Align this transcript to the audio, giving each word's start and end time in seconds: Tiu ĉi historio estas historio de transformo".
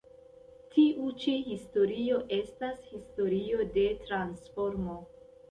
Tiu 0.75 1.09
ĉi 1.23 1.33
historio 1.49 2.17
estas 2.39 2.81
historio 2.95 3.69
de 3.77 3.85
transformo". 4.09 4.99